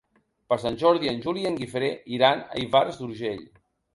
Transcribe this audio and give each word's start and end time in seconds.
Per 0.51 0.55
Sant 0.63 0.77
Jordi 0.83 1.09
en 1.11 1.19
Juli 1.25 1.43
i 1.43 1.49
en 1.49 1.59
Guifré 1.59 1.91
iran 2.19 2.43
a 2.47 2.57
Ivars 2.65 2.97
d'Urgell. 3.03 3.47